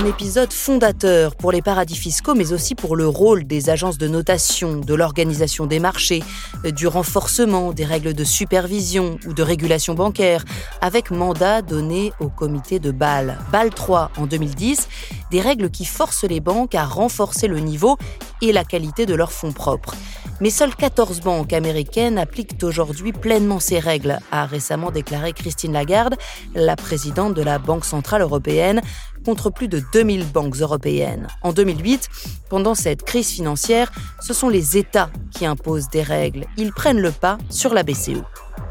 Un 0.00 0.06
épisode 0.06 0.50
fondateur 0.50 1.36
pour 1.36 1.52
les 1.52 1.60
paradis 1.60 1.94
fiscaux, 1.94 2.34
mais 2.34 2.54
aussi 2.54 2.74
pour 2.74 2.96
le 2.96 3.06
rôle 3.06 3.44
des 3.44 3.68
agences 3.68 3.98
de 3.98 4.08
notation, 4.08 4.76
de 4.76 4.94
l'organisation 4.94 5.66
des 5.66 5.78
marchés, 5.78 6.22
euh, 6.64 6.70
du 6.70 6.86
renforcement 6.86 7.72
des 7.72 7.84
règles 7.84 8.14
de 8.14 8.24
supervision 8.24 9.18
ou 9.26 9.34
de 9.34 9.42
régulation 9.42 9.92
bancaire, 9.92 10.46
avec 10.80 11.10
mandat 11.10 11.60
donné 11.60 12.14
au 12.18 12.30
comité 12.30 12.78
de 12.78 12.92
Bâle. 12.92 13.36
Bâle 13.52 13.68
3 13.68 14.10
en 14.16 14.24
2010, 14.24 14.88
des 15.30 15.42
règles 15.42 15.68
qui 15.68 15.84
forcent 15.84 16.24
les 16.24 16.40
banques 16.40 16.74
à 16.74 16.86
renforcer 16.86 17.46
le 17.46 17.58
niveau 17.58 17.98
et 18.40 18.54
la 18.54 18.64
qualité 18.64 19.04
de 19.04 19.14
leurs 19.14 19.32
fonds 19.32 19.52
propres. 19.52 19.94
Mais 20.40 20.48
seules 20.48 20.74
14 20.74 21.20
banques 21.20 21.52
américaines 21.52 22.16
appliquent 22.16 22.62
aujourd'hui 22.62 23.12
pleinement 23.12 23.60
ces 23.60 23.78
règles, 23.78 24.18
a 24.32 24.46
récemment 24.46 24.90
déclaré 24.90 25.34
Christine 25.34 25.74
Lagarde, 25.74 26.16
la 26.54 26.76
présidente 26.76 27.34
de 27.34 27.42
la 27.42 27.58
Banque 27.58 27.84
Centrale 27.84 28.22
Européenne, 28.22 28.80
contre 29.24 29.50
plus 29.50 29.68
de 29.68 29.82
2000 29.92 30.26
banques 30.26 30.56
européennes. 30.56 31.28
En 31.42 31.52
2008, 31.52 32.08
pendant 32.48 32.74
cette 32.74 33.02
crise 33.02 33.30
financière, 33.30 33.92
ce 34.20 34.32
sont 34.32 34.48
les 34.48 34.76
États 34.76 35.10
qui 35.30 35.46
imposent 35.46 35.88
des 35.88 36.02
règles. 36.02 36.46
Ils 36.56 36.72
prennent 36.72 37.00
le 37.00 37.12
pas 37.12 37.38
sur 37.50 37.74
la 37.74 37.82
BCE. 37.82 38.22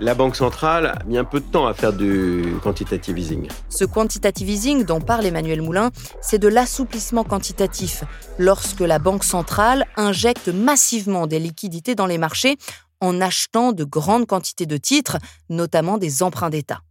La 0.02 0.16
Banque 0.16 0.38
centrale 0.38 0.86
a 0.86 1.04
mis 1.06 1.18
un 1.18 1.26
peu 1.26 1.42
de 1.42 1.46
temps 1.46 1.68
à 1.68 1.74
faire 1.74 1.92
du 1.92 2.56
quantitative 2.64 3.18
easing. 3.18 3.50
Ce 3.68 3.84
quantitative 3.84 4.50
easing 4.50 4.86
dont 4.86 5.02
parle 5.02 5.26
Emmanuel 5.26 5.62
Moulin, 5.62 5.92
c'est 6.22 6.40
de 6.40 6.48
l'assouplissement 6.48 7.26
quantitatif, 7.26 8.06
lorsque 8.38 8.80
la 8.80 8.98
Banque 8.98 9.26
centrale 9.26 9.86
injecte 9.98 10.48
massivement 10.48 11.28
des 11.28 11.40
liquidités 11.40 11.96
dans 11.96 12.06
les 12.06 12.18
marchés 12.18 12.58
en 13.02 13.20
achetant 13.20 13.74
de 13.74 13.84
grandes 13.84 14.26
quantités 14.26 14.66
de 14.66 14.78
titres, 14.78 15.18
notamment 15.50 15.98
des 15.98 16.24
emprunts 16.24 16.50
d'État. 16.50 16.82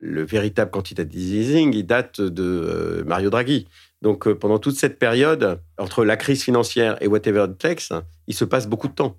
Le 0.00 0.24
véritable 0.24 0.70
quantitative 0.70 1.20
easing, 1.20 1.74
il 1.74 1.84
date 1.84 2.20
de 2.20 2.42
euh, 2.42 3.04
Mario 3.04 3.30
Draghi. 3.30 3.66
Donc 4.02 4.26
euh, 4.26 4.34
pendant 4.34 4.58
toute 4.58 4.76
cette 4.76 4.98
période, 4.98 5.60
entre 5.78 6.04
la 6.04 6.16
crise 6.16 6.42
financière 6.42 6.96
et 7.02 7.06
whatever 7.06 7.44
it 7.44 7.58
takes, 7.58 7.92
il 8.26 8.34
se 8.34 8.44
passe 8.44 8.66
beaucoup 8.66 8.88
de 8.88 8.94
temps. 8.94 9.16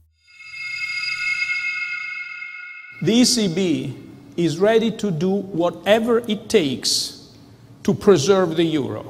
The 3.04 3.10
ECB 3.10 3.94
is 4.38 4.58
ready 4.60 4.96
to 4.98 5.12
do 5.12 5.46
whatever 5.54 6.22
it 6.28 6.48
takes 6.48 7.32
to 7.84 7.94
preserve 7.94 8.56
the 8.56 8.76
euro. 8.76 9.04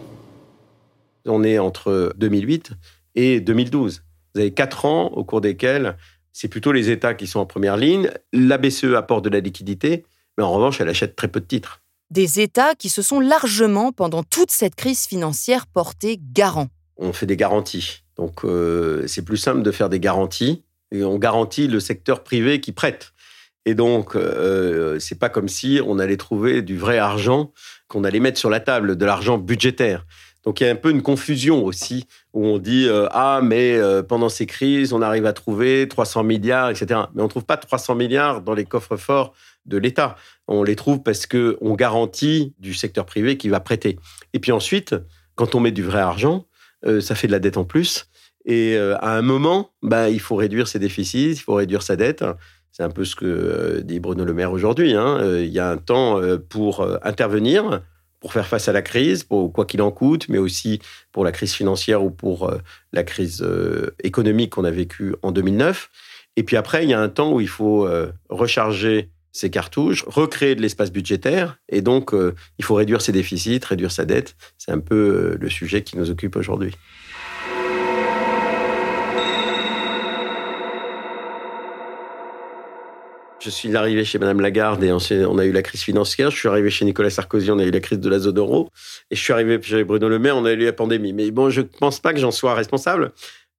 On 1.26 1.44
est 1.44 1.60
entre 1.60 2.14
2008 2.18 2.72
et 3.16 3.40
2012. 3.40 4.04
Vous 4.34 4.42
avez 4.42 4.54
quatre 4.54 4.86
ans 4.86 5.08
au 5.08 5.24
cours 5.24 5.42
desquels 5.42 5.98
c'est 6.34 6.48
plutôt 6.48 6.72
les 6.72 6.90
États 6.90 7.14
qui 7.14 7.28
sont 7.28 7.40
en 7.40 7.46
première 7.46 7.78
ligne. 7.78 8.10
La 8.32 8.58
BCE 8.58 8.96
apporte 8.96 9.26
de 9.26 9.30
la 9.30 9.42
liquidité, 9.42 10.06
mais 10.42 10.48
en 10.48 10.54
revanche, 10.54 10.82
elle 10.82 10.90
achète 10.90 11.16
très 11.16 11.28
peu 11.28 11.40
de 11.40 11.46
titres. 11.46 11.82
des 12.10 12.40
États 12.40 12.74
qui 12.74 12.90
se 12.90 13.04
sont 13.04 13.20
largement, 13.20 13.92
pendant 13.92 14.24
toute 14.24 14.50
cette 14.50 14.74
crise 14.74 15.06
financière, 15.06 15.68
portés 15.68 16.20
garants. 16.20 16.70
On 16.98 17.14
fait 17.14 17.28
des 17.28 17.38
garanties. 17.38 18.02
Donc 18.18 18.44
euh, 18.44 19.06
c'est 19.06 19.22
plus 19.22 19.38
simple 19.38 19.62
de 19.62 19.72
faire 19.72 19.88
des 19.88 20.00
garanties. 20.00 20.64
Et 20.92 21.04
on 21.04 21.20
garantit 21.20 21.68
le 21.68 21.80
secteur 21.80 22.24
privé 22.24 22.60
qui 22.60 22.72
prête. 22.72 23.14
Et 23.66 23.76
donc, 23.76 24.16
euh, 24.16 24.98
c'est 24.98 25.20
pas 25.20 25.30
comme 25.30 25.48
si 25.48 25.80
on 25.86 26.00
allait 26.00 26.18
trouver 26.18 26.64
du 26.64 26.76
vrai 26.76 26.98
argent 26.98 27.54
qu'on 27.88 28.04
allait 28.04 28.20
mettre 28.20 28.40
sur 28.40 28.50
la 28.50 28.60
table, 28.60 28.98
de 28.98 29.06
l'argent 29.06 29.38
budgétaire. 29.38 30.04
Donc 30.44 30.60
il 30.60 30.64
y 30.64 30.68
a 30.68 30.72
un 30.72 30.76
peu 30.76 30.90
une 30.90 31.04
confusion 31.04 31.64
aussi 31.64 32.08
où 32.34 32.46
on 32.46 32.58
dit 32.58 32.88
euh, 32.88 33.08
ah 33.12 33.42
mais 33.44 33.76
euh, 33.76 34.02
pendant 34.02 34.30
ces 34.30 34.48
crises 34.48 34.92
on 34.92 35.02
arrive 35.02 35.26
à 35.26 35.34
trouver 35.34 35.88
300 35.88 36.24
milliards 36.24 36.70
etc. 36.70 37.02
Mais 37.14 37.22
on 37.22 37.28
trouve 37.28 37.46
pas 37.46 37.58
300 37.58 37.96
milliards 37.96 38.42
dans 38.42 38.54
les 38.54 38.66
coffres 38.66 38.98
forts 38.98 39.34
de 39.66 39.78
l'État. 39.78 40.16
On 40.48 40.64
les 40.64 40.76
trouve 40.76 41.04
parce 41.04 41.26
que 41.26 41.58
on 41.62 41.76
garantit 41.76 42.54
du 42.60 42.74
secteur 42.74 43.06
privé 43.06 43.38
qui 43.38 43.50
va 43.50 43.60
prêter. 43.60 43.98
Et 44.34 44.40
puis 44.40 44.52
ensuite 44.52 44.96
quand 45.36 45.56
on 45.56 45.60
met 45.60 45.72
du 45.72 45.84
vrai 45.84 46.02
argent, 46.02 46.46
euh, 46.86 47.02
ça 47.02 47.16
fait 47.16 47.28
de 47.28 47.32
la 47.32 47.40
dette 47.40 47.58
en 47.58 47.64
plus. 47.66 48.08
Et 48.46 48.76
à 48.76 49.16
un 49.16 49.22
moment, 49.22 49.72
bah, 49.84 50.10
il 50.10 50.20
faut 50.20 50.36
réduire 50.36 50.68
ses 50.68 50.80
déficits, 50.80 51.34
il 51.34 51.40
faut 51.42 51.54
réduire 51.54 51.84
sa 51.84 51.96
dette. 51.96 52.26
C'est 52.72 52.82
un 52.82 52.90
peu 52.90 53.06
ce 53.06 53.16
que 53.16 53.82
dit 53.82 54.00
Bruno 54.00 54.26
Le 54.26 54.34
Maire 54.34 54.52
aujourd'hui. 54.52 54.96
Hein. 54.96 55.20
Il 55.38 55.52
y 55.52 55.60
a 55.60 55.70
un 55.70 55.78
temps 55.78 56.20
pour 56.50 56.84
intervenir, 57.06 57.84
pour 58.22 58.32
faire 58.32 58.48
face 58.48 58.70
à 58.70 58.72
la 58.72 58.82
crise, 58.82 59.24
pour 59.24 59.52
quoi 59.52 59.66
qu'il 59.66 59.82
en 59.82 59.92
coûte, 59.92 60.30
mais 60.30 60.38
aussi 60.38 60.80
pour 61.12 61.26
la 61.26 61.34
crise 61.34 61.54
financière 61.54 62.04
ou 62.04 62.12
pour 62.12 62.48
euh, 62.48 62.60
la 62.94 63.04
crise 63.04 63.42
euh, 63.42 63.94
économique 64.04 64.52
qu'on 64.52 64.64
a 64.64 64.72
vécue 64.72 65.16
en 65.24 65.32
2009. 65.32 65.90
Et 66.38 66.44
puis 66.44 66.56
après, 66.56 66.84
il 66.84 66.90
y 66.90 66.94
a 66.94 67.02
un 67.02 67.10
temps 67.10 67.34
où 67.34 67.42
il 67.42 67.50
faut 67.50 67.86
euh, 67.86 68.12
recharger 68.30 69.10
ses 69.32 69.50
cartouches, 69.50 70.04
recréer 70.08 70.56
de 70.56 70.62
l'espace 70.62 70.92
budgétaire, 70.92 71.58
et 71.70 71.82
donc 71.82 72.14
il 72.58 72.66
faut 72.66 72.76
réduire 72.76 73.02
ses 73.02 73.12
déficits, 73.12 73.62
réduire 73.64 73.92
sa 73.92 74.06
dette. 74.06 74.36
C'est 74.58 74.72
un 74.72 74.80
peu 74.80 75.38
le 75.40 75.50
sujet 75.50 75.84
qui 75.84 75.98
nous 75.98 76.10
occupe 76.10 76.36
aujourd'hui. 76.36 76.76
Je 83.44 83.50
suis 83.50 83.76
arrivé 83.76 84.06
chez 84.06 84.20
Madame 84.20 84.40
Lagarde 84.40 84.84
et 84.84 84.92
on, 84.92 85.38
a 85.40 85.46
eu 85.46 85.52
la 85.52 85.64
crise 85.64 85.82
financière. 85.82 86.30
Je 86.30 86.38
suis 86.38 86.48
arrivé 86.48 86.70
chez 86.70 86.86
Nicolas 86.86 87.10
Sarkozy, 87.10 87.50
on 87.50 87.58
a 87.58 87.64
eu 87.64 87.72
la 87.72 87.80
crise 87.80 88.00
de 88.00 88.08
la 88.08 88.20
zone 88.20 88.38
euro. 88.38 88.70
Et 89.10 89.16
je 89.16 89.20
suis 89.20 89.34
arrivé 89.34 89.60
chez 89.64 89.84
Bruno 89.84 90.10
Le 90.10 90.20
Maire, 90.20 90.38
on 90.38 90.46
a 90.46 90.52
eu 90.52 90.58
la 90.58 90.74
pandémie. 90.74 91.12
Mais 91.12 91.32
bon, 91.32 91.50
je 91.50 91.62
ne 91.62 91.66
pense 91.66 92.00
pas 92.00 92.14
que 92.14 92.20
j'en 92.20 92.30
sois 92.30 92.54
responsable. 92.54 93.14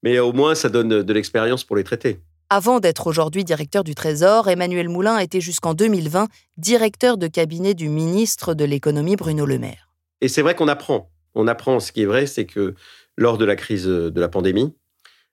Mais 0.05 0.21
au 0.21 0.33
moins, 0.33 0.55
ça 0.55 0.69
donne 0.69 1.03
de 1.03 1.13
l'expérience 1.13 1.65
pour 1.65 1.75
les 1.75 1.83
traiter. 1.83 2.21
Avant 2.55 2.81
d'être 2.81 3.07
aujourd'hui 3.07 3.45
directeur 3.45 3.83
du 3.83 3.95
Trésor, 3.95 4.47
Emmanuel 4.47 4.91
Moulin 4.91 5.17
était 5.17 5.41
jusqu'en 5.41 5.73
2020 5.73 6.29
directeur 6.59 7.17
de 7.17 7.27
cabinet 7.27 7.73
du 7.73 7.89
ministre 7.89 8.53
de 8.53 8.67
l'économie 8.67 9.17
Bruno 9.17 9.47
Le 9.47 9.59
Maire. 9.59 9.89
Et 10.21 10.29
c'est 10.29 10.43
vrai 10.43 10.55
qu'on 10.55 10.69
apprend. 10.69 11.11
On 11.35 11.49
apprend. 11.49 11.81
Ce 11.81 11.93
qui 11.93 12.03
est 12.03 12.05
vrai, 12.05 12.27
c'est 12.27 12.45
que 12.45 12.75
lors 13.17 13.39
de 13.39 13.47
la 13.47 13.57
crise 13.57 13.87
de 13.87 14.21
la 14.21 14.29
pandémie, 14.29 14.75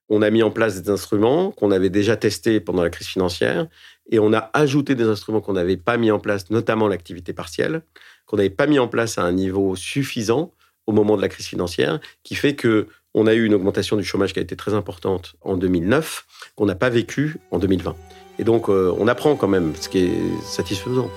on 0.08 0.22
a 0.22 0.30
mis 0.30 0.44
en 0.44 0.50
place 0.50 0.82
des 0.82 0.90
instruments 0.90 1.52
qu'on 1.52 1.72
avait 1.72 1.90
déjà 1.90 2.16
testés 2.16 2.62
pendant 2.62 2.84
la 2.84 2.90
crise 2.90 3.08
financière 3.08 3.68
et 4.10 4.18
on 4.20 4.32
a 4.32 4.50
ajouté 4.54 4.96
des 4.96 5.04
instruments 5.04 5.42
qu'on 5.42 5.52
n'avait 5.52 5.76
pas 5.76 5.98
mis 5.98 6.12
en 6.12 6.20
place, 6.20 6.50
notamment 6.52 6.88
l'activité 6.88 7.34
partielle, 7.34 7.82
qu'on 8.28 8.38
n'avait 8.38 8.50
pas 8.50 8.66
mis 8.66 8.80
en 8.80 8.88
place 8.88 9.18
à 9.18 9.24
un 9.24 9.34
niveau 9.34 9.76
suffisant 9.76 10.54
au 10.88 10.94
moment 10.94 11.18
de 11.18 11.22
la 11.22 11.28
crise 11.28 11.48
financière, 11.48 12.00
qui 12.24 12.36
fait 12.36 12.56
que 12.56 12.88
on 13.14 13.28
a 13.28 13.34
eu 13.34 13.46
une 13.46 13.54
augmentation 13.54 13.98
du 13.98 14.04
chômage 14.04 14.34
qui 14.34 14.40
a 14.40 14.42
été 14.42 14.56
très 14.56 14.74
importante 14.74 15.36
en 15.42 15.58
2009, 15.58 16.26
qu'on 16.56 16.66
n'a 16.66 16.76
pas 16.76 16.90
vécu 16.90 17.38
en 17.52 17.60
2020. 17.60 17.96
Et 18.38 18.44
donc, 18.44 18.70
euh, 18.70 18.94
on 19.00 19.08
apprend 19.08 19.36
quand 19.36 19.48
même, 19.48 19.74
ce 19.80 19.90
qui 19.90 20.00
est 20.06 20.44
satisfaisant. 20.44 21.10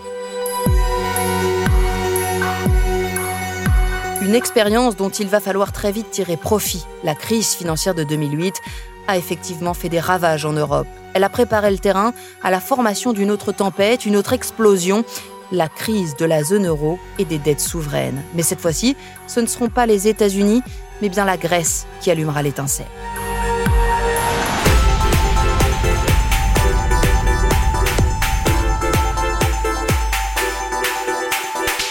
Une 4.22 4.34
expérience 4.34 4.96
dont 4.96 5.10
il 5.10 5.26
va 5.26 5.40
falloir 5.40 5.72
très 5.72 5.92
vite 5.92 6.10
tirer 6.10 6.36
profit. 6.36 6.84
La 7.04 7.14
crise 7.14 7.54
financière 7.54 7.94
de 7.94 8.04
2008 8.04 8.54
a 9.08 9.18
effectivement 9.18 9.74
fait 9.74 9.88
des 9.88 10.00
ravages 10.00 10.44
en 10.44 10.52
Europe. 10.52 10.86
Elle 11.14 11.24
a 11.24 11.28
préparé 11.28 11.70
le 11.70 11.78
terrain 11.78 12.14
à 12.42 12.50
la 12.50 12.60
formation 12.60 13.12
d'une 13.12 13.30
autre 13.30 13.52
tempête, 13.52 14.06
une 14.06 14.16
autre 14.16 14.32
explosion, 14.32 15.04
la 15.52 15.68
crise 15.68 16.16
de 16.16 16.24
la 16.24 16.42
zone 16.42 16.66
euro 16.66 16.98
et 17.18 17.24
des 17.24 17.38
dettes 17.38 17.60
souveraines. 17.60 18.22
Mais 18.34 18.42
cette 18.42 18.60
fois-ci, 18.60 18.96
ce 19.28 19.40
ne 19.40 19.46
seront 19.46 19.68
pas 19.68 19.86
les 19.86 20.08
États-Unis, 20.08 20.62
mais 21.00 21.08
bien 21.08 21.24
la 21.24 21.36
Grèce 21.36 21.86
qui 22.00 22.10
allumera 22.10 22.42
l'étincelle. 22.42 22.86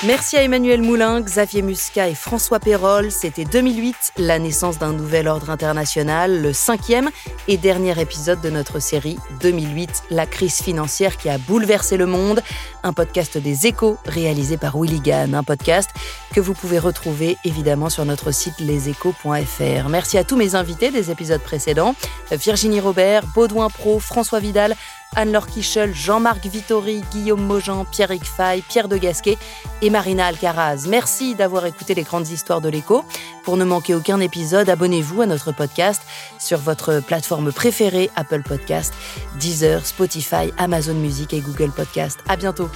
Merci 0.03 0.35
à 0.35 0.41
Emmanuel 0.41 0.81
Moulin, 0.81 1.21
Xavier 1.21 1.61
Muscat 1.61 2.09
et 2.09 2.15
François 2.15 2.59
Perrol. 2.59 3.11
C'était 3.11 3.45
2008, 3.45 4.13
la 4.17 4.39
naissance 4.39 4.79
d'un 4.79 4.93
nouvel 4.93 5.27
ordre 5.27 5.51
international, 5.51 6.41
le 6.41 6.53
cinquième 6.53 7.11
et 7.47 7.57
dernier 7.57 8.01
épisode 8.01 8.41
de 8.41 8.49
notre 8.49 8.79
série 8.79 9.19
2008, 9.41 10.05
la 10.09 10.25
crise 10.25 10.63
financière 10.63 11.17
qui 11.17 11.29
a 11.29 11.37
bouleversé 11.37 11.97
le 11.97 12.07
monde. 12.07 12.41
Un 12.81 12.93
podcast 12.93 13.37
des 13.37 13.67
échos 13.67 13.99
réalisé 14.05 14.57
par 14.57 14.75
Willy 14.75 15.01
Gann, 15.01 15.35
un 15.35 15.43
podcast 15.43 15.91
que 16.33 16.39
vous 16.39 16.55
pouvez 16.55 16.79
retrouver 16.79 17.37
évidemment 17.45 17.89
sur 17.89 18.03
notre 18.03 18.31
site 18.31 18.59
leséchos.fr. 18.59 19.89
Merci 19.89 20.17
à 20.17 20.23
tous 20.23 20.35
mes 20.35 20.55
invités 20.55 20.89
des 20.89 21.11
épisodes 21.11 21.41
précédents, 21.41 21.93
Virginie 22.31 22.79
Robert, 22.79 23.21
Baudouin 23.35 23.69
Pro, 23.69 23.99
François 23.99 24.39
Vidal, 24.39 24.75
Anne-Laure 25.15 25.47
Kichel, 25.47 25.93
Jean-Marc 25.93 26.45
Vittori, 26.45 27.01
Guillaume 27.11 27.41
Mojan, 27.41 27.85
Pierre-Yves 27.85 28.23
Fay, 28.23 28.61
Pierre 28.61 28.87
de 28.87 28.97
Gasquet 28.97 29.37
et 29.81 29.89
Marina 29.89 30.27
Alcaraz. 30.27 30.85
Merci 30.87 31.35
d'avoir 31.35 31.65
écouté 31.65 31.93
les 31.93 32.03
grandes 32.03 32.29
histoires 32.29 32.61
de 32.61 32.69
l'écho. 32.69 33.03
Pour 33.43 33.57
ne 33.57 33.65
manquer 33.65 33.95
aucun 33.95 34.19
épisode, 34.19 34.69
abonnez-vous 34.69 35.21
à 35.21 35.25
notre 35.25 35.51
podcast 35.51 36.01
sur 36.39 36.59
votre 36.59 37.01
plateforme 37.01 37.51
préférée, 37.51 38.09
Apple 38.15 38.43
Podcast, 38.43 38.93
Deezer, 39.39 39.85
Spotify, 39.85 40.51
Amazon 40.57 40.95
Music 40.95 41.33
et 41.33 41.41
Google 41.41 41.71
Podcast. 41.71 42.19
À 42.27 42.35
bientôt. 42.35 42.69